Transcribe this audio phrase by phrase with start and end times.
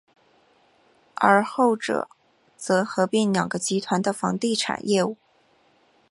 [1.13, 2.09] 而后者
[2.57, 5.15] 则合并两个集团的房地产业务。